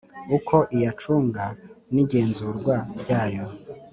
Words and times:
uko 0.37 0.55
iyacunga 0.75 1.43
n 1.93 1.95
igenzurwa 2.03 2.75
ryayo 3.01 3.45